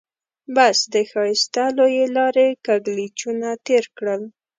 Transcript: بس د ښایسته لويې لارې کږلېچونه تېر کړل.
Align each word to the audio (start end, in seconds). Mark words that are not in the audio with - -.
بس 0.55 0.77
د 0.93 0.95
ښایسته 1.11 1.65
لويې 1.77 2.05
لارې 2.17 2.47
کږلېچونه 2.65 3.49
تېر 3.67 3.83
کړل. 3.97 4.21